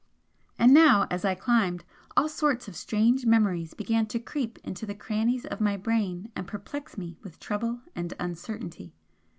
And 0.57 0.73
now, 0.73 1.05
as 1.11 1.23
I 1.23 1.35
climbed, 1.35 1.83
all 2.17 2.27
sorts 2.27 2.67
of 2.67 2.75
strange 2.75 3.23
memories 3.27 3.75
began 3.75 4.07
to 4.07 4.17
creep 4.19 4.57
into 4.63 4.87
the 4.87 4.95
crannies 4.95 5.45
of 5.45 5.61
my 5.61 5.77
brain 5.77 6.31
and 6.35 6.47
perplex 6.47 6.97
me 6.97 7.19
with 7.21 7.39
trouble 7.39 7.81
and 7.95 8.11
uncertainty. 8.19 8.93